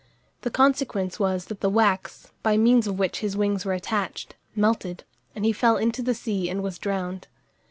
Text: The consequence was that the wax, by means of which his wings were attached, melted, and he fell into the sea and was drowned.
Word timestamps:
The 0.41 0.49
consequence 0.49 1.19
was 1.19 1.45
that 1.45 1.61
the 1.61 1.69
wax, 1.69 2.31
by 2.41 2.57
means 2.57 2.87
of 2.87 2.97
which 2.97 3.19
his 3.19 3.37
wings 3.37 3.65
were 3.65 3.73
attached, 3.75 4.35
melted, 4.55 5.03
and 5.35 5.45
he 5.45 5.53
fell 5.53 5.77
into 5.77 6.01
the 6.01 6.15
sea 6.15 6.49
and 6.49 6.63
was 6.63 6.79
drowned. 6.79 7.27